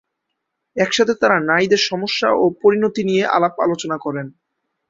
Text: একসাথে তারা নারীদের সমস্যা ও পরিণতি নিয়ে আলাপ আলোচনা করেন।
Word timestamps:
একসাথে 0.75 1.13
তারা 1.21 1.37
নারীদের 1.49 1.81
সমস্যা 1.89 2.27
ও 2.33 2.45
পরিণতি 2.61 3.01
নিয়ে 3.03 3.23
আলাপ 3.27 3.53
আলোচনা 3.59 3.97
করেন। 3.97 4.27